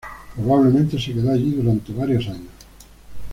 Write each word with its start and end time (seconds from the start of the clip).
Probablemente 0.35 0.97
se 0.99 1.13
quedó 1.13 1.31
allí 1.31 1.51
durante 1.51 1.93
varios 1.93 2.27
años. 2.27 2.47